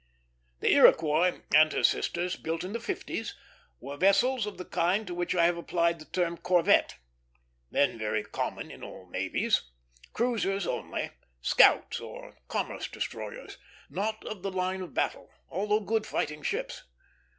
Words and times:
The 0.61 0.71
Iroquois 0.73 1.41
and 1.53 1.71
her 1.73 1.83
sisters, 1.83 2.35
built 2.35 2.63
in 2.63 2.73
the 2.73 2.79
fifties, 2.79 3.35
were 3.79 3.97
vessels 3.97 4.47
of 4.47 4.57
the 4.57 4.65
kind 4.65 5.05
to 5.05 5.13
which 5.13 5.35
I 5.35 5.45
have 5.45 5.57
applied 5.57 5.99
the 5.99 6.05
term 6.05 6.37
corvette, 6.37 6.95
then 7.69 7.99
very 7.99 8.23
common 8.23 8.71
in 8.71 8.83
all 8.83 9.07
navies; 9.11 9.61
cruisers 10.11 10.65
only; 10.65 11.11
scouts, 11.43 11.99
or 11.99 12.35
commerce 12.47 12.87
destroyers. 12.87 13.59
Not 13.91 14.25
of 14.25 14.41
the 14.41 14.49
line 14.49 14.81
of 14.81 14.95
battle, 14.95 15.29
although 15.51 15.81
good 15.81 16.07
fighting 16.07 16.41
ships. 16.41 16.83